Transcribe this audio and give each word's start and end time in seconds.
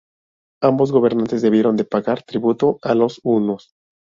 Ambos 0.63 0.91
gobernantes 0.91 1.43
debieron 1.43 1.77
de 1.77 1.83
pagar 1.85 2.23
tributo 2.23 2.79
a 2.81 2.95
los 2.95 3.19
hunos. 3.23 3.75